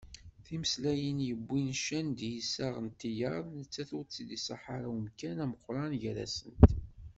Timeslayin 0.45 1.19
yewwin 1.27 1.69
ccan 1.79 2.07
d 2.17 2.19
yiseɣ 2.33 2.75
d 2.85 2.85
tiyaḍ, 2.99 3.45
nettat 3.57 3.89
ur 3.97 4.03
tt-id-iṣṣaḥ 4.05 4.63
ara 4.75 4.89
umkan 4.97 5.37
ameqqran 5.43 5.91
gar-asent. 6.01 6.65